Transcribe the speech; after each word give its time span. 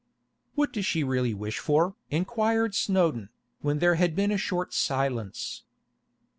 'What 0.55 0.73
does 0.73 0.87
she 0.87 1.03
really 1.03 1.35
wish 1.35 1.59
for?' 1.59 1.95
inquired 2.09 2.73
Snowdon, 2.73 3.29
when 3.59 3.77
there 3.77 3.93
had 4.01 4.15
been 4.15 4.31
a 4.31 4.35
short 4.39 4.73
silence. 4.73 5.61